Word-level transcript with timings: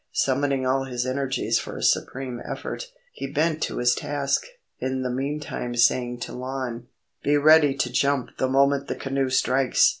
Summoning 0.13 0.65
all 0.65 0.85
his 0.85 1.05
energies 1.05 1.59
for 1.59 1.77
a 1.77 1.83
supreme 1.83 2.41
effort, 2.43 2.91
he 3.13 3.27
bent 3.31 3.61
to 3.61 3.77
his 3.77 3.93
task, 3.93 4.47
in 4.79 5.03
the 5.03 5.11
meantime 5.11 5.75
saying 5.75 6.21
to 6.21 6.33
Lon,— 6.33 6.87
"Be 7.21 7.37
ready 7.37 7.75
to 7.75 7.91
jump 7.93 8.35
the 8.39 8.49
moment 8.49 8.87
the 8.87 8.95
canoe 8.95 9.29
strikes." 9.29 9.89